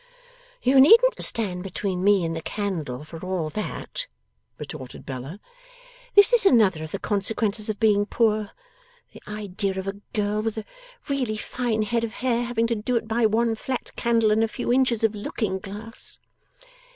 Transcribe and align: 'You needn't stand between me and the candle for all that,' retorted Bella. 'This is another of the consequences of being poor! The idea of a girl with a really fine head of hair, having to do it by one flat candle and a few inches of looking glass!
'You 0.63 0.79
needn't 0.79 1.21
stand 1.21 1.61
between 1.61 2.03
me 2.03 2.25
and 2.25 2.35
the 2.35 2.41
candle 2.41 3.03
for 3.03 3.23
all 3.23 3.51
that,' 3.51 4.07
retorted 4.57 5.05
Bella. 5.05 5.39
'This 6.15 6.33
is 6.33 6.43
another 6.47 6.83
of 6.83 6.89
the 6.89 6.97
consequences 6.97 7.69
of 7.69 7.79
being 7.79 8.07
poor! 8.07 8.49
The 9.13 9.21
idea 9.27 9.77
of 9.77 9.85
a 9.85 10.01
girl 10.13 10.41
with 10.41 10.57
a 10.57 10.65
really 11.07 11.37
fine 11.37 11.83
head 11.83 12.03
of 12.03 12.13
hair, 12.13 12.45
having 12.45 12.65
to 12.65 12.75
do 12.75 12.95
it 12.95 13.07
by 13.07 13.27
one 13.27 13.53
flat 13.53 13.95
candle 13.95 14.31
and 14.31 14.43
a 14.43 14.47
few 14.47 14.73
inches 14.73 15.03
of 15.03 15.13
looking 15.13 15.59
glass! 15.59 16.17